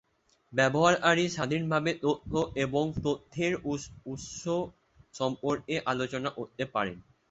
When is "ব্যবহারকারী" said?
0.53-1.25